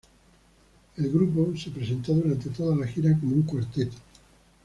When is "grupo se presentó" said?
1.11-2.13